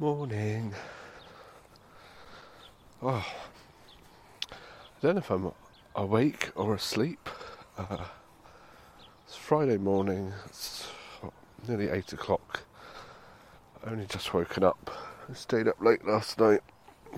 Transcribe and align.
Morning. 0.00 0.72
Oh, 3.02 3.26
I 4.52 4.56
don't 5.02 5.16
know 5.16 5.18
if 5.18 5.28
I'm 5.28 5.50
awake 5.96 6.52
or 6.54 6.76
asleep. 6.76 7.28
Uh, 7.76 8.04
it's 9.26 9.34
Friday 9.34 9.76
morning. 9.76 10.32
It's 10.46 10.86
nearly 11.66 11.88
eight 11.88 12.12
o'clock. 12.12 12.60
I 13.84 13.90
only 13.90 14.06
just 14.06 14.32
woken 14.32 14.62
up. 14.62 14.88
I 15.28 15.34
stayed 15.34 15.66
up 15.66 15.82
late 15.82 16.06
last 16.06 16.38
night, 16.38 16.60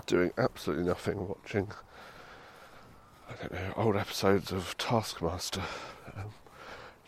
doing 0.06 0.32
absolutely 0.38 0.86
nothing, 0.86 1.28
watching. 1.28 1.70
I 3.28 3.34
don't 3.42 3.52
know 3.52 3.74
old 3.76 3.96
episodes 3.96 4.52
of 4.52 4.74
Taskmaster. 4.78 5.64
Um, 6.16 6.32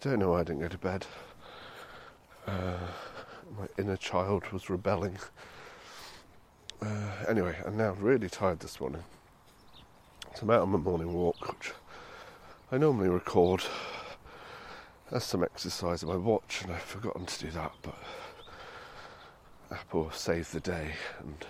don't 0.02 0.18
know 0.18 0.32
why 0.32 0.40
I 0.40 0.44
didn't 0.44 0.60
go 0.60 0.68
to 0.68 0.76
bed. 0.76 1.06
Uh, 2.46 2.76
my 3.58 3.68
inner 3.78 3.96
child 3.96 4.52
was 4.52 4.68
rebelling. 4.68 5.16
Uh, 6.82 7.12
anyway, 7.28 7.56
I'm 7.64 7.76
now 7.76 7.92
really 7.92 8.28
tired 8.28 8.58
this 8.58 8.80
morning. 8.80 9.04
So 10.34 10.42
I'm 10.42 10.50
out 10.50 10.62
on 10.62 10.70
my 10.70 10.78
morning 10.78 11.12
walk, 11.12 11.46
which 11.46 11.70
I 12.72 12.78
normally 12.78 13.08
record 13.08 13.62
as 15.12 15.22
some 15.22 15.44
exercise 15.44 16.02
on 16.02 16.08
my 16.08 16.16
watch, 16.16 16.62
and 16.62 16.72
I've 16.72 16.82
forgotten 16.82 17.26
to 17.26 17.38
do 17.38 17.52
that, 17.52 17.72
but 17.82 17.94
Apple 19.70 20.10
saved 20.10 20.52
the 20.52 20.58
day 20.58 20.94
and 21.20 21.46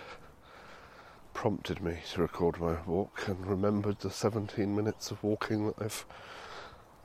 prompted 1.33 1.81
me 1.81 1.97
to 2.11 2.21
record 2.21 2.59
my 2.59 2.79
walk 2.85 3.27
and 3.27 3.47
remembered 3.47 4.01
the 4.01 4.11
17 4.11 4.75
minutes 4.75 5.09
of 5.09 5.23
walking 5.23 5.65
that 5.65 5.81
I've 5.81 6.05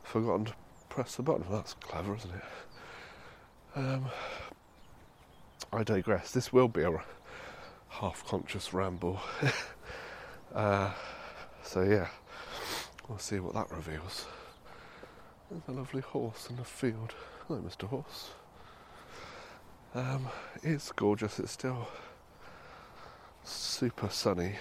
forgotten 0.03 0.45
to 0.47 0.55
press 0.91 1.17
the 1.17 1.23
button. 1.23 1.47
That's 1.51 1.73
clever, 1.73 2.15
isn't 2.17 2.35
it? 2.35 2.45
Um, 3.75 4.05
I 5.73 5.83
digress. 5.83 6.31
This 6.31 6.53
will 6.53 6.69
be 6.69 6.83
a 6.83 6.91
half 7.89 8.27
conscious 8.27 8.73
ramble. 8.73 9.21
uh, 10.55 10.93
so, 11.63 11.83
yeah, 11.83 12.09
we'll 13.09 13.19
see 13.19 13.41
what 13.41 13.55
that 13.55 13.71
reveals. 13.71 14.27
There's 15.51 15.63
a 15.69 15.73
lovely 15.73 16.03
horse 16.03 16.49
in 16.51 16.57
the 16.57 16.65
field. 16.65 17.15
Hello, 17.47 17.61
Mr. 17.61 17.89
Horse. 17.89 18.31
Um, 19.95 20.29
it's 20.63 20.93
gorgeous. 20.93 21.39
It's 21.39 21.53
still 21.53 21.89
super 23.45 24.11
sunny. 24.11 24.57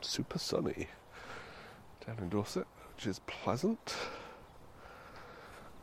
Super 0.00 0.38
sunny 0.38 0.88
down 2.06 2.18
in 2.18 2.28
Dorset, 2.28 2.66
which 2.94 3.06
is 3.06 3.20
pleasant. 3.20 3.94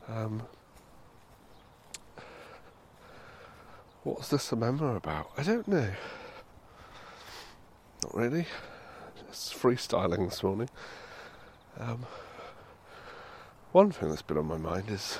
Um, 0.07 0.41
what's 4.03 4.29
this 4.29 4.51
a 4.51 4.55
memo 4.55 4.95
about? 4.95 5.31
I 5.37 5.43
don't 5.43 5.67
know. 5.67 5.91
Not 8.09 8.23
really. 8.23 8.45
Just 9.27 9.53
freestyling 9.53 10.27
this 10.29 10.41
morning. 10.41 10.69
Um, 11.79 12.05
one 13.71 13.91
thing 13.91 14.09
that's 14.09 14.23
been 14.23 14.37
on 14.37 14.47
my 14.47 14.57
mind 14.57 14.89
is 14.89 15.19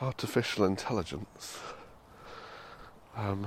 artificial 0.00 0.64
intelligence. 0.64 1.60
Um, 3.16 3.46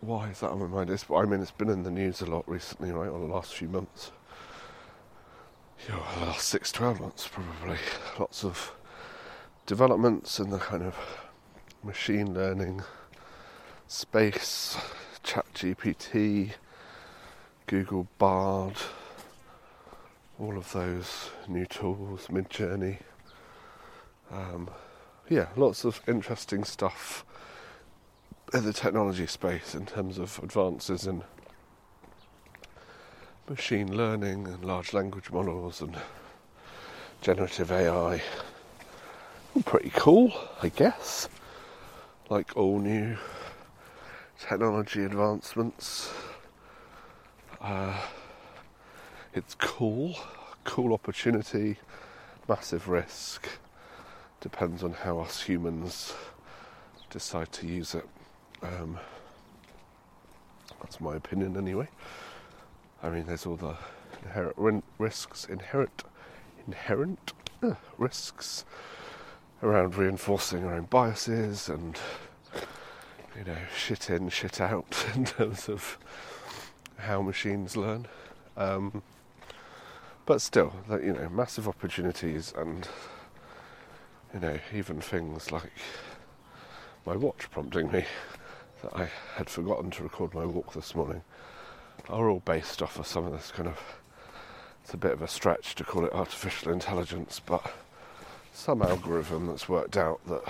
why 0.00 0.28
is 0.28 0.40
that 0.40 0.50
on 0.50 0.58
my 0.58 0.66
mind? 0.66 0.90
It's, 0.90 1.06
I 1.10 1.24
mean, 1.24 1.40
it's 1.40 1.50
been 1.50 1.70
in 1.70 1.82
the 1.82 1.90
news 1.90 2.20
a 2.20 2.26
lot 2.26 2.46
recently, 2.46 2.92
right, 2.92 3.08
over 3.08 3.26
the 3.26 3.32
last 3.32 3.54
few 3.54 3.68
months. 3.68 4.12
You 5.88 5.94
know, 5.94 6.02
the 6.18 6.26
last 6.26 6.48
six, 6.48 6.70
twelve 6.70 7.00
months, 7.00 7.26
probably. 7.26 7.78
Lots 8.18 8.44
of 8.44 8.72
developments 9.64 10.38
in 10.38 10.50
the 10.50 10.58
kind 10.58 10.82
of 10.82 10.96
machine 11.82 12.34
learning 12.34 12.82
space, 13.92 14.78
ChatGPT, 15.22 16.52
Google 17.66 18.08
Bard, 18.16 18.74
all 20.40 20.56
of 20.56 20.72
those 20.72 21.30
new 21.46 21.66
tools, 21.66 22.28
Midjourney. 22.28 23.00
Um, 24.30 24.70
yeah, 25.28 25.48
lots 25.56 25.84
of 25.84 26.00
interesting 26.08 26.64
stuff 26.64 27.26
in 28.54 28.64
the 28.64 28.72
technology 28.72 29.26
space 29.26 29.74
in 29.74 29.84
terms 29.84 30.16
of 30.16 30.40
advances 30.42 31.06
in 31.06 31.22
machine 33.46 33.94
learning 33.94 34.48
and 34.48 34.64
large 34.64 34.94
language 34.94 35.30
models 35.30 35.82
and 35.82 35.98
generative 37.20 37.70
AI. 37.70 38.22
Pretty 39.66 39.92
cool, 39.94 40.32
I 40.62 40.70
guess. 40.70 41.28
Like 42.30 42.56
all 42.56 42.78
new 42.78 43.18
technology 44.48 45.04
advancements. 45.04 46.10
Uh, 47.60 47.96
it's 49.34 49.54
cool, 49.54 50.16
cool 50.64 50.92
opportunity, 50.92 51.76
massive 52.48 52.88
risk. 52.88 53.48
Depends 54.40 54.82
on 54.82 54.94
how 54.94 55.20
us 55.20 55.42
humans 55.42 56.12
decide 57.08 57.52
to 57.52 57.68
use 57.68 57.94
it. 57.94 58.04
Um, 58.62 58.98
that's 60.80 61.00
my 61.00 61.14
opinion, 61.14 61.56
anyway. 61.56 61.88
I 63.00 63.10
mean, 63.10 63.26
there's 63.26 63.46
all 63.46 63.56
the 63.56 63.76
inherent 64.24 64.84
risks, 64.98 65.44
inherent, 65.44 66.02
inherent 66.66 67.32
uh, 67.62 67.74
risks 67.96 68.64
around 69.62 69.94
reinforcing 69.94 70.64
our 70.64 70.74
own 70.74 70.86
biases 70.86 71.68
and 71.68 71.96
you 73.36 73.44
know, 73.44 73.56
shit 73.76 74.10
in, 74.10 74.28
shit 74.28 74.60
out 74.60 75.04
in 75.14 75.24
terms 75.24 75.68
of 75.68 75.98
how 76.98 77.22
machines 77.22 77.76
learn. 77.76 78.06
Um, 78.56 79.02
but 80.26 80.40
still, 80.40 80.74
you 80.90 81.12
know, 81.12 81.28
massive 81.28 81.66
opportunities, 81.66 82.52
and 82.56 82.86
you 84.32 84.40
know, 84.40 84.58
even 84.72 85.00
things 85.00 85.50
like 85.50 85.72
my 87.04 87.16
watch 87.16 87.50
prompting 87.50 87.90
me 87.90 88.04
that 88.82 88.94
I 88.94 89.08
had 89.34 89.50
forgotten 89.50 89.90
to 89.92 90.02
record 90.02 90.34
my 90.34 90.46
walk 90.46 90.74
this 90.74 90.94
morning 90.94 91.22
are 92.08 92.28
all 92.28 92.40
based 92.40 92.82
off 92.82 92.98
of 92.98 93.06
some 93.06 93.24
of 93.26 93.32
this 93.32 93.50
kind 93.50 93.68
of. 93.68 93.78
It's 94.84 94.94
a 94.94 94.96
bit 94.96 95.12
of 95.12 95.22
a 95.22 95.28
stretch 95.28 95.76
to 95.76 95.84
call 95.84 96.04
it 96.04 96.12
artificial 96.12 96.72
intelligence, 96.72 97.40
but 97.44 97.72
some 98.52 98.82
algorithm 98.82 99.46
that's 99.46 99.68
worked 99.68 99.96
out 99.96 100.20
that 100.26 100.42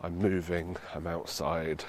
I'm 0.00 0.18
moving, 0.18 0.76
I'm 0.94 1.06
outside. 1.06 1.84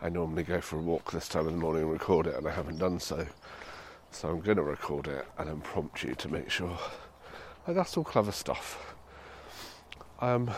I 0.00 0.08
normally 0.08 0.42
go 0.42 0.60
for 0.60 0.78
a 0.78 0.82
walk 0.82 1.12
this 1.12 1.28
time 1.28 1.46
in 1.46 1.54
the 1.54 1.60
morning 1.60 1.82
and 1.82 1.92
record 1.92 2.26
it, 2.26 2.34
and 2.36 2.48
I 2.48 2.50
haven't 2.50 2.78
done 2.78 2.98
so. 2.98 3.26
So 4.10 4.30
I'm 4.30 4.40
going 4.40 4.56
to 4.56 4.62
record 4.62 5.06
it 5.06 5.26
and 5.38 5.48
then 5.48 5.60
prompt 5.60 6.02
you 6.02 6.14
to 6.14 6.28
make 6.28 6.50
sure. 6.50 6.78
Like, 7.66 7.76
that's 7.76 7.96
all 7.96 8.04
clever 8.04 8.32
stuff. 8.32 8.94
Um, 10.20 10.50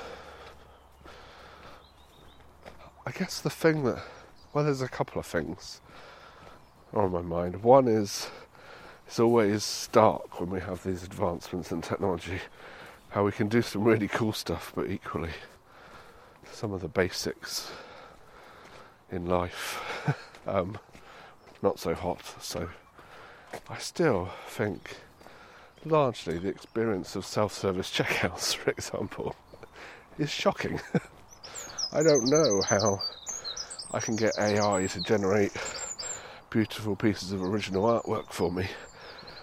I 3.07 3.11
guess 3.11 3.41
the 3.41 3.51
thing 3.51 3.85
that, 3.85 4.03
well, 4.53 4.65
there's 4.65 4.81
a 4.81 4.89
couple 4.89 5.19
of 5.19 5.27
things 5.27 5.81
on 6.93 7.11
my 7.11 7.23
mind. 7.23 7.63
One 7.63 7.89
is 7.89 8.29
it's 9.07 9.19
always 9.19 9.65
stark 9.65 10.41
when 10.41 10.51
we 10.51 10.61
have 10.61 10.85
these 10.85 11.03
advancements 11.03 11.73
in 11.73 11.83
technology, 11.83 12.41
how 13.11 13.25
we 13.25 13.33
can 13.33 13.49
do 13.49 13.63
some 13.63 13.85
really 13.85 14.09
cool 14.09 14.33
stuff, 14.33 14.73
but 14.75 14.91
equally 14.91 15.31
some 16.53 16.73
of 16.73 16.81
the 16.81 16.89
basics 16.89 17.71
in 19.11 19.27
life 19.27 19.81
um, 20.47 20.79
not 21.63 21.79
so 21.79 21.95
hot. 21.95 22.23
So 22.41 22.69
I 23.69 23.79
still 23.79 24.31
think 24.49 24.97
largely 25.85 26.39
the 26.39 26.49
experience 26.49 27.17
of 27.17 27.25
self-service 27.25 27.91
checkouts, 27.91 28.55
for 28.57 28.71
example, 28.71 29.35
is 30.19 30.31
shocking. 30.31 30.81
I 31.93 32.03
don't 32.03 32.29
know 32.29 32.61
how 32.63 33.01
I 33.93 34.01
can 34.01 34.17
get 34.17 34.33
AI 34.39 34.87
to 34.89 35.01
generate 35.01 35.53
beautiful 36.51 36.97
pieces 36.97 37.33
of 37.33 37.43
original 37.43 37.85
artwork 37.85 38.33
for 38.33 38.51
me, 38.51 38.69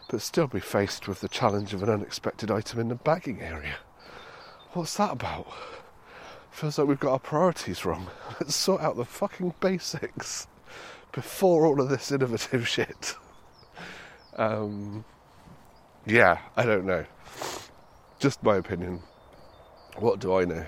but 0.09 0.21
still 0.21 0.47
be 0.47 0.59
faced 0.59 1.07
with 1.07 1.21
the 1.21 1.30
challenge 1.30 1.74
of 1.74 1.83
an 1.83 1.89
unexpected 1.89 2.51
item 2.51 2.80
in 2.80 2.88
the 2.89 2.95
bagging 2.95 3.42
area. 3.42 3.75
What's 4.74 4.95
that 4.97 5.12
about? 5.12 5.47
Feels 6.51 6.77
like 6.77 6.88
we've 6.88 7.00
got 7.00 7.13
our 7.13 7.19
priorities 7.19 7.86
wrong. 7.86 8.07
Let's 8.39 8.56
sort 8.68 8.81
out 8.81 8.98
the 8.98 9.06
fucking 9.06 9.56
basics 9.59 10.48
before 11.12 11.65
all 11.65 11.81
of 11.81 11.89
this 11.89 12.12
innovative 12.12 12.68
shit. 12.68 13.15
Um, 14.36 15.03
yeah, 16.06 16.39
I 16.56 16.65
don't 16.65 16.86
know. 16.86 17.06
Just 18.19 18.44
my 18.44 18.57
opinion. 18.57 19.01
What 19.98 20.19
do 20.19 20.36
I 20.36 20.45
know? 20.45 20.65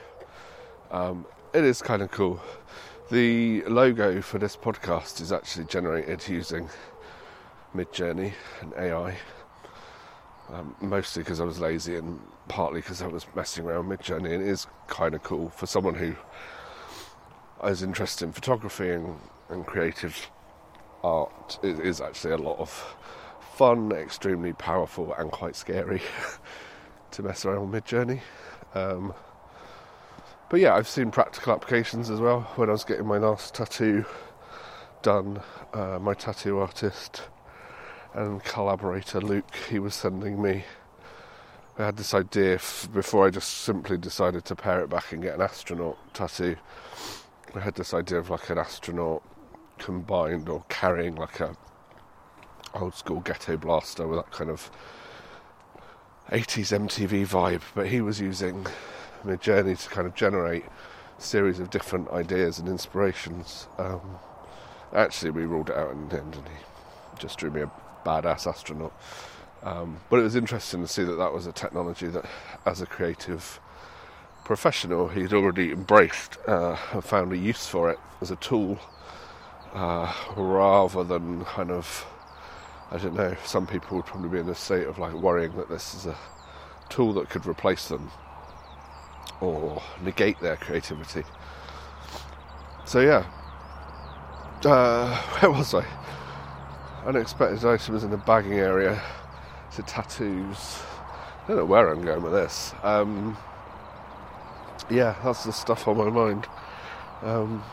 Um, 0.92 1.26
it 1.54 1.64
is 1.64 1.82
kind 1.82 2.02
of 2.02 2.12
cool. 2.12 2.42
The 3.12 3.62
logo 3.64 4.22
for 4.22 4.40
this 4.40 4.56
podcast 4.56 5.22
is 5.22 5.32
actually 5.32 5.66
generated 5.66 6.28
using 6.28 6.70
Midjourney 7.76 8.34
and 8.62 8.74
AI. 8.74 9.18
Um, 10.54 10.76
mostly 10.82 11.24
because 11.24 11.40
I 11.40 11.46
was 11.46 11.60
lazy 11.60 11.96
and 11.96 12.20
partly 12.48 12.82
because 12.82 13.02
I 13.02 13.08
was 13.08 13.26
messing 13.36 13.66
around 13.66 13.88
with 13.88 14.00
Midjourney. 14.00 14.34
And 14.34 14.44
it 14.44 14.48
is 14.48 14.68
kind 14.88 15.16
of 15.16 15.24
cool 15.24 15.50
for 15.50 15.66
someone 15.66 15.96
who 15.96 16.16
I 17.60 17.72
was 17.72 17.82
interested 17.82 18.26
in 18.26 18.34
photography 18.34 18.92
and, 18.92 19.18
and 19.50 19.66
creative 19.66 20.30
art, 21.04 21.58
it 21.64 21.80
is 21.80 22.02
actually 22.02 22.34
a 22.34 22.38
lot 22.38 22.60
of 22.60 22.70
fun, 23.56 23.92
extremely 23.94 24.54
powerful, 24.54 25.14
and 25.16 25.32
quite 25.32 25.56
scary 25.56 26.02
to 27.12 27.24
mess 27.24 27.46
around 27.46 27.72
with 27.72 27.84
Midjourney. 27.84 28.22
Um, 28.76 29.14
but 30.50 30.60
yeah, 30.60 30.76
I've 30.76 30.88
seen 30.88 31.10
practical 31.10 31.54
applications 31.54 32.12
as 32.12 32.20
well. 32.20 32.42
When 32.58 32.70
I 32.70 32.74
was 32.74 32.84
getting 32.84 33.08
my 33.08 33.18
last 33.18 33.56
tattoo 33.56 34.06
done, 35.02 35.42
uh, 35.74 35.98
my 36.00 36.14
tattoo 36.14 36.60
artist 36.60 37.24
and 38.14 38.44
collaborator 38.44 39.20
Luke, 39.20 39.56
he 39.70 39.80
was 39.80 39.96
sending 39.96 40.42
me. 40.42 40.64
I 41.78 41.86
had 41.86 41.98
this 41.98 42.14
idea 42.14 42.56
f- 42.56 42.88
before 42.94 43.26
I 43.26 43.32
just 43.32 43.50
simply 43.50 43.98
decided 43.98 44.46
to 44.46 44.56
pare 44.56 44.82
it 44.82 44.90
back 44.90 45.12
and 45.12 45.24
get 45.24 45.36
an 45.36 45.42
astronaut 45.42 45.98
tattoo. 46.14 46.56
I 47.56 47.60
had 47.60 47.76
this 47.76 47.94
idea 47.94 48.20
of 48.20 48.30
like 48.30 48.50
an 48.50 48.60
astronaut 48.60 49.24
combined 49.80 50.50
or 50.50 50.64
carrying 50.70 51.16
like 51.16 51.40
a 51.40 51.56
old 52.76 52.96
school 52.96 53.20
ghetto 53.20 53.58
blaster 53.58 54.08
with 54.08 54.20
that 54.20 54.32
kind 54.32 54.50
of 54.50 54.70
80s 56.30 56.72
MTV 56.88 57.28
vibe, 57.28 57.62
but 57.76 57.88
he 57.88 58.02
was 58.02 58.20
using 58.20 58.66
Midjourney 59.26 59.82
to 59.82 59.90
kind 59.90 60.08
of 60.08 60.16
generate 60.16 60.66
a 61.18 61.22
series 61.22 61.60
of 61.60 61.70
different 61.70 62.10
ideas 62.10 62.60
and 62.60 62.68
inspirations. 62.68 63.68
Um, 63.78 64.02
actually, 64.94 65.32
we 65.32 65.46
ruled 65.46 65.70
it 65.70 65.76
out 65.76 65.92
in 65.92 66.10
the 66.10 66.20
end, 66.20 66.36
and 66.36 66.48
he 66.48 66.54
just 67.20 67.38
drew 67.38 67.52
me 67.52 67.62
a 67.62 67.72
badass 68.04 68.48
astronaut. 68.48 68.94
Um, 69.64 69.98
but 70.10 70.20
it 70.20 70.24
was 70.24 70.36
interesting 70.36 70.82
to 70.82 70.88
see 70.88 71.04
that 71.04 71.16
that 71.16 71.32
was 71.32 71.48
a 71.48 71.54
technology 71.54 72.08
that, 72.08 72.26
as 72.66 72.82
a 72.82 72.86
creative 72.86 73.60
professional, 74.44 75.08
he'd 75.08 75.34
already 75.34 75.72
embraced 75.72 76.38
uh, 76.48 76.78
and 76.92 77.04
found 77.04 77.32
a 77.32 77.38
use 77.38 77.66
for 77.66 77.90
it 77.90 78.00
as 78.22 78.30
a 78.30 78.36
tool, 78.38 78.78
uh, 79.74 80.14
rather 80.36 81.04
than 81.04 81.46
kind 81.46 81.72
of, 81.72 82.06
I 82.92 82.98
don't 82.98 83.16
know, 83.16 83.36
some 83.46 83.66
people 83.66 83.98
would 83.98 84.06
probably 84.06 84.30
be 84.30 84.40
in 84.40 84.50
a 84.50 84.56
state 84.56 84.86
of 84.86 85.00
like 85.00 85.14
worrying 85.14 85.56
that 85.56 85.70
this 85.70 85.96
is 85.96 86.06
a 86.06 86.18
tool 86.90 87.14
that 87.14 87.30
could 87.30 87.46
replace 87.46 87.88
them 87.88 88.12
or 89.40 89.82
negate 90.02 90.40
their 90.42 90.58
creativity. 90.58 91.24
So 92.86 93.00
yeah, 93.00 93.26
uh, 94.66 95.16
where 95.40 95.52
was 95.52 95.74
I? 95.74 95.86
Unexpected 97.06 97.66
items 97.66 98.04
in 98.04 98.12
the 98.12 98.18
bagging 98.18 98.54
area. 98.54 99.02
To 99.76 99.82
tattoos. 99.84 100.80
I 101.44 101.48
don't 101.48 101.58
know 101.58 101.66
where 101.66 101.90
I'm 101.90 102.06
going 102.06 102.24
with 102.24 102.32
this. 102.32 102.74
Um, 102.84 103.38
yeah, 104.90 105.16
that's 105.24 105.44
the 105.44 105.52
stuff 105.52 105.88
on 105.88 105.98
my 105.98 106.10
mind. 106.10 106.48
Um, 107.22 107.64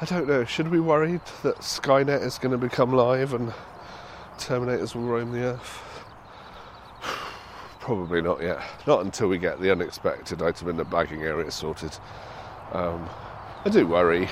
I 0.00 0.04
don't 0.04 0.28
know. 0.28 0.44
Should 0.44 0.68
we 0.68 0.76
be 0.76 0.80
worried 0.80 1.22
that 1.42 1.56
Skynet 1.58 2.22
is 2.22 2.38
going 2.38 2.52
to 2.52 2.58
become 2.58 2.92
live 2.92 3.32
and 3.32 3.52
Terminators 4.38 4.94
will 4.94 5.02
roam 5.02 5.32
the 5.32 5.42
Earth? 5.44 5.82
Probably 7.80 8.20
not 8.20 8.42
yet. 8.42 8.60
Not 8.86 9.04
until 9.04 9.28
we 9.28 9.38
get 9.38 9.60
the 9.60 9.72
unexpected 9.72 10.42
item 10.42 10.68
in 10.68 10.76
the 10.76 10.84
bagging 10.84 11.22
area 11.22 11.50
sorted. 11.50 11.96
Um, 12.72 13.08
I 13.64 13.70
do 13.70 13.86
worry. 13.86 14.28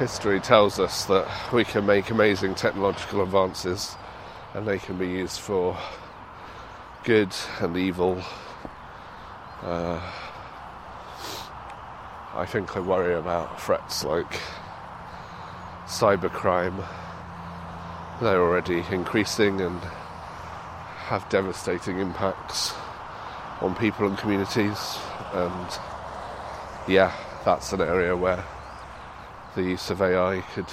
History 0.00 0.40
tells 0.40 0.80
us 0.80 1.04
that 1.04 1.28
we 1.52 1.62
can 1.62 1.84
make 1.84 2.08
amazing 2.08 2.54
technological 2.54 3.22
advances 3.22 3.96
and 4.54 4.66
they 4.66 4.78
can 4.78 4.96
be 4.96 5.06
used 5.06 5.38
for 5.38 5.76
good 7.04 7.28
and 7.60 7.76
evil. 7.76 8.18
Uh, 9.60 10.00
I 12.34 12.46
think 12.46 12.74
I 12.78 12.80
worry 12.80 13.14
about 13.14 13.60
threats 13.60 14.02
like 14.02 14.40
cybercrime. 15.84 16.82
They're 18.22 18.40
already 18.40 18.82
increasing 18.90 19.60
and 19.60 19.78
have 21.10 21.28
devastating 21.28 21.98
impacts 21.98 22.72
on 23.60 23.74
people 23.74 24.06
and 24.06 24.16
communities. 24.16 24.98
And 25.34 25.78
yeah, 26.88 27.12
that's 27.44 27.74
an 27.74 27.82
area 27.82 28.16
where 28.16 28.42
the 29.56 29.76
AI 30.00 30.42
could 30.54 30.66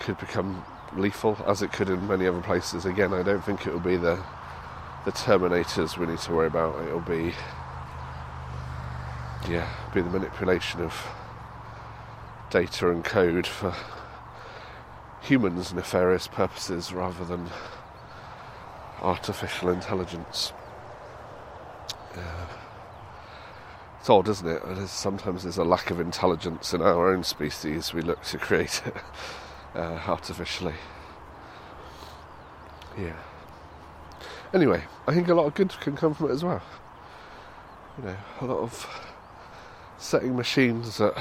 could 0.00 0.18
become 0.18 0.64
lethal, 0.96 1.36
as 1.46 1.60
it 1.62 1.72
could 1.72 1.90
in 1.90 2.06
many 2.06 2.26
other 2.26 2.40
places. 2.40 2.86
Again, 2.86 3.12
I 3.12 3.22
don't 3.22 3.44
think 3.44 3.66
it 3.66 3.72
will 3.72 3.80
be 3.80 3.96
the 3.96 4.22
the 5.04 5.12
Terminators 5.12 5.96
we 5.96 6.06
need 6.06 6.18
to 6.20 6.32
worry 6.32 6.46
about. 6.46 6.80
It'll 6.86 7.00
be 7.00 7.34
yeah, 9.48 9.68
be 9.94 10.02
the 10.02 10.10
manipulation 10.10 10.80
of 10.82 10.94
data 12.50 12.90
and 12.90 13.04
code 13.04 13.46
for 13.46 13.74
humans' 15.20 15.72
nefarious 15.72 16.26
purposes 16.26 16.92
rather 16.92 17.24
than 17.24 17.48
artificial 19.00 19.70
intelligence. 19.70 20.52
Uh, 22.14 22.46
it's 23.98 24.10
odd, 24.10 24.28
isn't 24.28 24.46
it? 24.46 24.88
sometimes 24.88 25.42
there's 25.42 25.58
a 25.58 25.64
lack 25.64 25.90
of 25.90 26.00
intelligence 26.00 26.72
in 26.72 26.82
our 26.82 27.12
own 27.12 27.24
species. 27.24 27.92
We 27.92 28.02
look 28.02 28.22
to 28.24 28.38
create 28.38 28.82
it 28.86 28.94
uh, 29.74 30.00
artificially. 30.06 30.74
Yeah. 32.96 33.16
Anyway, 34.54 34.82
I 35.06 35.14
think 35.14 35.28
a 35.28 35.34
lot 35.34 35.46
of 35.46 35.54
good 35.54 35.70
can 35.80 35.96
come 35.96 36.14
from 36.14 36.30
it 36.30 36.32
as 36.32 36.44
well. 36.44 36.62
You 37.98 38.04
know, 38.04 38.16
a 38.40 38.44
lot 38.44 38.58
of 38.58 39.04
setting 39.98 40.36
machines 40.36 41.00
at 41.00 41.14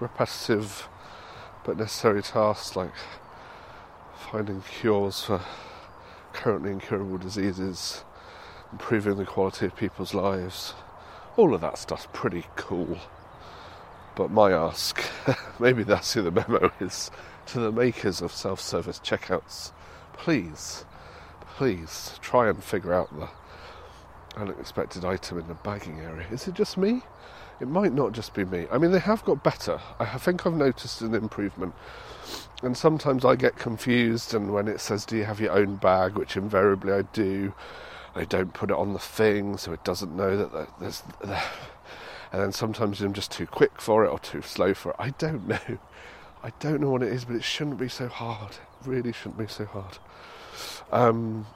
repetitive 0.00 0.88
but 1.64 1.78
necessary 1.78 2.22
tasks 2.22 2.76
like 2.76 2.92
finding 4.30 4.62
cures 4.62 5.24
for 5.24 5.40
currently 6.32 6.70
incurable 6.70 7.16
diseases, 7.16 8.04
improving 8.72 9.16
the 9.16 9.24
quality 9.24 9.66
of 9.66 9.76
people's 9.76 10.14
lives. 10.14 10.74
All 11.36 11.54
of 11.54 11.60
that 11.62 11.78
stuff's 11.78 12.06
pretty 12.12 12.44
cool. 12.56 12.98
But 14.14 14.30
my 14.30 14.52
ask, 14.52 15.02
maybe 15.58 15.82
that's 15.82 16.12
who 16.12 16.22
the 16.22 16.30
memo 16.30 16.70
is, 16.80 17.10
to 17.46 17.60
the 17.60 17.72
makers 17.72 18.20
of 18.20 18.30
self 18.32 18.60
service 18.60 19.00
checkouts, 19.00 19.72
please, 20.12 20.84
please 21.56 22.18
try 22.22 22.48
and 22.48 22.62
figure 22.62 22.94
out 22.94 23.10
the 23.18 23.28
unexpected 24.36 25.04
item 25.04 25.38
in 25.38 25.48
the 25.48 25.54
bagging 25.54 26.00
area. 26.00 26.26
Is 26.30 26.46
it 26.46 26.54
just 26.54 26.76
me? 26.76 27.02
It 27.60 27.68
might 27.68 27.92
not 27.92 28.12
just 28.12 28.34
be 28.34 28.44
me. 28.44 28.66
I 28.70 28.78
mean, 28.78 28.90
they 28.92 28.98
have 28.98 29.24
got 29.24 29.44
better. 29.44 29.80
I 29.98 30.18
think 30.18 30.46
I've 30.46 30.54
noticed 30.54 31.02
an 31.02 31.14
improvement. 31.14 31.74
And 32.62 32.76
sometimes 32.76 33.24
I 33.24 33.36
get 33.36 33.56
confused, 33.56 34.34
and 34.34 34.52
when 34.52 34.68
it 34.68 34.80
says, 34.80 35.04
Do 35.04 35.16
you 35.16 35.24
have 35.24 35.40
your 35.40 35.52
own 35.52 35.76
bag? 35.76 36.16
which 36.16 36.36
invariably 36.36 36.92
I 36.92 37.02
do, 37.02 37.52
I 38.14 38.24
don't 38.24 38.52
put 38.52 38.70
it 38.70 38.76
on 38.76 38.92
the 38.92 38.98
thing 38.98 39.56
so 39.56 39.72
it 39.72 39.84
doesn't 39.84 40.16
know 40.16 40.36
that 40.36 40.68
there's. 40.80 41.02
And 42.32 42.42
then 42.42 42.52
sometimes 42.52 43.00
I'm 43.00 43.12
just 43.12 43.30
too 43.30 43.46
quick 43.46 43.80
for 43.80 44.04
it 44.04 44.08
or 44.08 44.18
too 44.18 44.42
slow 44.42 44.74
for 44.74 44.90
it. 44.90 44.96
I 44.98 45.10
don't 45.10 45.46
know. 45.48 45.78
I 46.42 46.50
don't 46.60 46.80
know 46.80 46.90
what 46.90 47.02
it 47.02 47.12
is, 47.12 47.24
but 47.24 47.36
it 47.36 47.44
shouldn't 47.44 47.78
be 47.78 47.88
so 47.88 48.08
hard. 48.08 48.52
It 48.52 48.86
really 48.86 49.12
shouldn't 49.12 49.38
be 49.38 49.46
so 49.46 49.64
hard. 49.66 49.98
Um, 50.90 51.46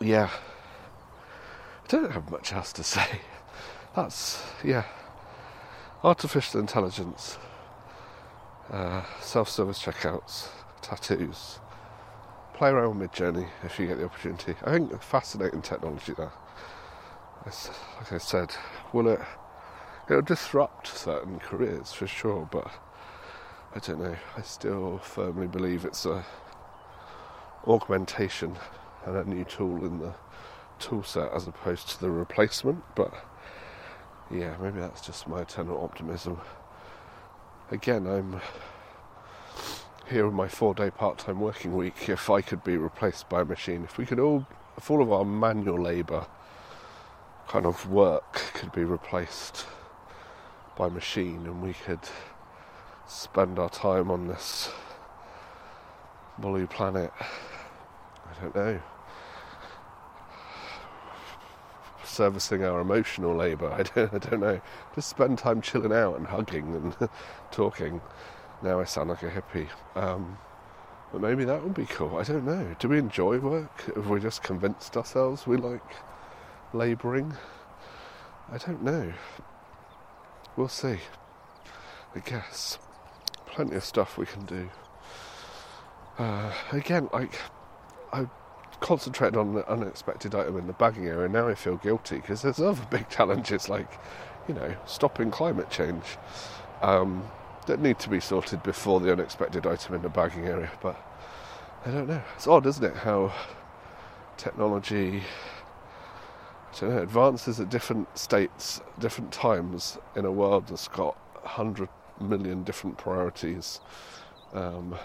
yeah. 0.00 0.30
I 1.84 1.86
don't 1.88 2.12
have 2.12 2.30
much 2.30 2.52
else 2.52 2.72
to 2.74 2.82
say 2.84 3.20
that's 3.94 4.42
yeah 4.64 4.84
artificial 6.02 6.60
intelligence 6.60 7.38
uh, 8.70 9.02
self-service 9.20 9.82
checkouts 9.82 10.48
tattoos 10.80 11.58
play 12.54 12.70
around 12.70 12.98
with 12.98 13.10
Midjourney 13.10 13.48
if 13.64 13.78
you 13.78 13.86
get 13.86 13.98
the 13.98 14.04
opportunity. 14.04 14.54
I 14.64 14.72
think 14.72 15.02
fascinating 15.02 15.62
technology 15.62 16.12
there 16.16 16.32
it's, 17.46 17.70
like 17.98 18.12
I 18.12 18.18
said 18.18 18.54
will 18.92 19.08
it 19.08 19.20
it'll 20.08 20.22
disrupt 20.22 20.86
certain 20.86 21.38
careers 21.38 21.92
for 21.92 22.06
sure 22.06 22.48
but 22.50 22.70
I 23.74 23.78
don't 23.78 24.00
know. 24.00 24.16
I 24.36 24.42
still 24.42 24.98
firmly 24.98 25.46
believe 25.46 25.86
it's 25.86 26.04
a 26.04 26.26
augmentation 27.66 28.56
and 29.06 29.16
a 29.16 29.24
new 29.24 29.44
tool 29.44 29.84
in 29.84 29.98
the 29.98 30.12
tool 30.78 31.02
set 31.02 31.32
as 31.32 31.46
opposed 31.46 31.88
to 31.90 32.00
the 32.00 32.10
replacement 32.10 32.84
but 32.94 33.12
yeah, 34.30 34.56
maybe 34.60 34.80
that's 34.80 35.00
just 35.00 35.26
my 35.28 35.42
eternal 35.42 35.82
optimism. 35.82 36.40
Again, 37.70 38.06
I'm 38.06 38.40
here 40.12 40.26
in 40.26 40.34
my 40.34 40.46
four 40.46 40.74
day 40.74 40.90
part 40.90 41.18
time 41.18 41.40
working 41.40 41.74
week. 41.74 42.08
If 42.08 42.28
I 42.28 42.42
could 42.42 42.62
be 42.62 42.76
replaced 42.76 43.28
by 43.30 43.40
a 43.40 43.44
machine, 43.44 43.82
if 43.82 43.96
we 43.96 44.04
could 44.04 44.20
all, 44.20 44.46
if 44.76 44.90
all 44.90 45.02
of 45.02 45.10
our 45.10 45.24
manual 45.24 45.80
labour 45.80 46.26
kind 47.48 47.64
of 47.64 47.90
work 47.90 48.34
could 48.52 48.70
be 48.72 48.84
replaced 48.84 49.66
by 50.76 50.88
machine 50.88 51.46
and 51.46 51.62
we 51.62 51.72
could 51.72 52.00
spend 53.06 53.58
our 53.58 53.70
time 53.70 54.10
on 54.10 54.28
this 54.28 54.70
blue 56.38 56.66
planet, 56.66 57.10
I 57.18 58.40
don't 58.42 58.54
know. 58.54 58.80
servicing 62.04 62.62
our 62.62 62.80
emotional 62.80 63.34
labour. 63.34 63.72
I 63.78 63.82
don't, 63.82 64.12
I 64.12 64.18
don't 64.18 64.40
know. 64.40 64.60
Just 64.94 65.08
spend 65.08 65.38
time 65.38 65.62
chilling 65.62 65.92
out 65.92 66.18
and 66.18 66.26
hugging 66.26 66.74
and 66.74 67.08
talking. 67.50 68.02
Now 68.62 68.80
I 68.80 68.84
sound 68.84 69.10
like 69.10 69.22
a 69.22 69.30
hippie. 69.30 69.68
Um, 69.96 70.38
but 71.12 71.20
maybe 71.20 71.44
that 71.44 71.62
would 71.62 71.74
be 71.74 71.86
cool. 71.86 72.16
I 72.16 72.22
don't 72.22 72.44
know. 72.44 72.74
Do 72.78 72.88
we 72.88 72.98
enjoy 72.98 73.38
work? 73.38 73.94
Have 73.94 74.08
we 74.08 74.20
just 74.20 74.42
convinced 74.42 74.96
ourselves 74.96 75.46
we 75.46 75.56
like 75.56 75.82
labouring? 76.72 77.34
I 78.50 78.58
don't 78.58 78.82
know. 78.82 79.12
We'll 80.56 80.68
see. 80.68 80.98
I 82.14 82.20
guess. 82.20 82.78
Plenty 83.46 83.76
of 83.76 83.84
stuff 83.84 84.16
we 84.16 84.26
can 84.26 84.44
do. 84.46 84.70
Uh, 86.18 86.52
again, 86.72 87.08
like, 87.12 87.34
I 88.12 88.26
concentrated 88.80 89.36
on 89.36 89.54
the 89.54 89.68
unexpected 89.70 90.34
item 90.34 90.56
in 90.56 90.66
the 90.66 90.72
bagging 90.72 91.06
area. 91.06 91.28
Now 91.28 91.48
I 91.48 91.54
feel 91.54 91.76
guilty 91.76 92.16
because 92.16 92.42
there's 92.42 92.60
other 92.60 92.86
big 92.90 93.08
challenges 93.10 93.68
like, 93.68 94.00
you 94.48 94.54
know, 94.54 94.74
stopping 94.86 95.30
climate 95.30 95.70
change 95.70 96.04
um, 96.82 97.24
that 97.66 97.80
need 97.80 97.98
to 98.00 98.08
be 98.08 98.20
sorted 98.20 98.62
before 98.62 99.00
the 99.00 99.12
unexpected 99.12 99.66
item 99.66 99.94
in 99.94 100.02
the 100.02 100.08
bagging 100.08 100.46
area. 100.46 100.70
But 100.82 100.96
I 101.86 101.90
don't 101.90 102.08
know. 102.08 102.22
It's 102.36 102.46
odd, 102.46 102.66
isn't 102.66 102.84
it, 102.84 102.96
how 102.96 103.32
technology 104.36 105.22
know, 106.80 106.98
advances 106.98 107.60
at 107.60 107.68
different 107.68 108.16
states, 108.18 108.80
different 108.98 109.32
times 109.32 109.98
in 110.16 110.24
a 110.24 110.32
world 110.32 110.68
that's 110.68 110.88
got 110.88 111.16
100 111.42 111.88
million 112.20 112.64
different 112.64 112.96
priorities. 112.96 113.80
Um, 114.52 114.96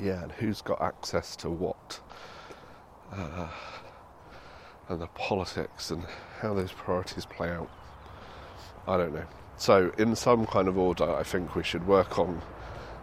yeah, 0.00 0.22
and 0.22 0.32
who's 0.32 0.62
got 0.62 0.80
access 0.80 1.36
to 1.36 1.50
what, 1.50 2.00
uh, 3.12 3.48
and 4.88 5.00
the 5.00 5.06
politics 5.08 5.90
and 5.90 6.04
how 6.40 6.54
those 6.54 6.72
priorities 6.72 7.26
play 7.26 7.50
out. 7.50 7.70
I 8.86 8.96
don't 8.96 9.14
know. 9.14 9.26
So, 9.56 9.92
in 9.98 10.16
some 10.16 10.46
kind 10.46 10.68
of 10.68 10.76
order, 10.76 11.14
I 11.14 11.22
think 11.22 11.54
we 11.54 11.62
should 11.62 11.86
work 11.86 12.18
on 12.18 12.42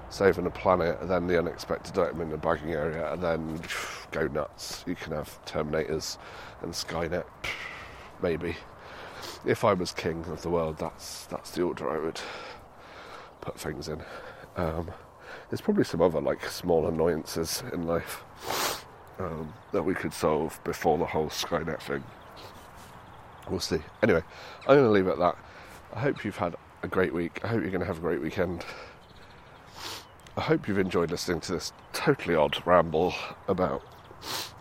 saving 0.10 0.44
the 0.44 0.50
planet, 0.50 0.98
and 1.02 1.10
then 1.10 1.28
the 1.28 1.38
unexpected 1.38 1.98
item 1.98 2.22
in 2.22 2.30
the 2.30 2.38
bagging 2.38 2.72
area, 2.72 3.14
and 3.14 3.22
then 3.22 3.62
go 4.12 4.28
nuts. 4.28 4.84
You 4.88 4.96
can 4.96 5.14
have 5.14 5.44
Terminators 5.46 6.18
and 6.62 6.74
Skynet, 6.74 7.26
maybe. 8.22 8.56
If 9.46 9.64
I 9.64 9.74
was 9.74 9.92
king 9.92 10.26
of 10.26 10.42
the 10.42 10.50
world, 10.50 10.78
that's 10.78 11.26
that's 11.26 11.52
the 11.52 11.62
order 11.62 11.90
I 11.90 12.04
would 12.04 12.20
put 13.42 13.60
things 13.60 13.88
in. 13.88 14.02
Um, 14.58 14.92
there's 15.50 15.62
probably 15.62 15.84
some 15.84 16.02
other 16.02 16.20
like 16.20 16.46
small 16.46 16.88
annoyances 16.88 17.64
in 17.74 17.88
life 17.88 18.24
um, 19.20 19.54
that 19.72 19.84
we 19.84 19.94
could 19.94 20.14
solve 20.14 20.60
before 20.64 20.98
the 20.98 21.06
whole 21.06 21.30
Skynet 21.30 21.82
thing. 21.82 22.04
We'll 23.50 23.60
see. 23.60 23.80
Anyway, 24.04 24.24
I'm 24.62 24.76
going 24.76 24.84
to 24.84 24.92
leave 24.92 25.08
it 25.08 25.12
at 25.12 25.20
that. 25.20 25.38
I 25.94 26.00
hope 26.00 26.24
you've 26.24 26.38
had 26.38 26.56
a 26.84 26.88
great 26.88 27.14
week. 27.14 27.40
I 27.44 27.48
hope 27.48 27.62
you're 27.62 27.72
going 27.72 27.82
to 27.82 27.88
have 27.88 27.98
a 27.98 28.02
great 28.02 28.22
weekend. 28.22 28.64
I 30.38 30.42
hope 30.42 30.68
you've 30.68 30.78
enjoyed 30.78 31.12
listening 31.12 31.42
to 31.42 31.54
this 31.54 31.74
totally 31.94 32.36
odd 32.36 32.66
ramble 32.66 33.14
about 33.48 33.82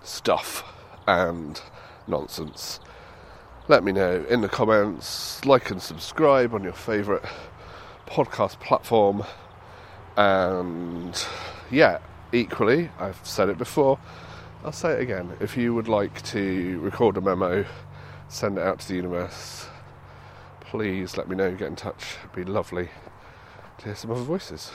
stuff 0.02 0.64
and 1.06 1.61
nonsense. 2.06 2.80
Let 3.68 3.85
me 3.85 3.92
know 3.92 4.25
in 4.28 4.40
the 4.40 4.49
comments, 4.49 5.44
like 5.44 5.70
and 5.70 5.80
subscribe 5.82 6.54
on 6.54 6.64
your 6.64 6.73
favourite 6.73 7.23
podcast 8.06 8.58
platform. 8.61 9.23
And 10.16 11.14
yeah, 11.70 11.99
equally, 12.32 12.90
I've 12.99 13.20
said 13.23 13.50
it 13.50 13.58
before, 13.58 13.99
I'll 14.64 14.73
say 14.73 14.94
it 14.94 15.00
again. 15.00 15.37
If 15.40 15.56
you 15.56 15.75
would 15.75 15.88
like 15.88 16.23
to 16.23 16.80
record 16.80 17.16
a 17.18 17.20
memo, 17.20 17.66
send 18.28 18.58
it 18.58 18.62
out 18.62 18.80
to 18.80 18.88
the 18.88 18.94
universe, 18.94 19.66
please 20.71 21.17
let 21.17 21.29
me 21.29 21.35
know, 21.35 21.51
get 21.55 21.69
in 21.69 21.77
touch. 21.77 22.19
It'd 22.21 22.37
be 22.37 22.45
lovely 22.45 22.91
to 23.79 23.85
hear 23.87 23.95
some 23.95 24.11
other 24.11 24.21
voices. 24.21 24.71